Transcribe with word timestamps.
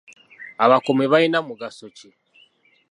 Abakuumi 0.63 1.05
balina 1.11 1.39
mugaso 1.47 1.85
ki? 1.97 2.09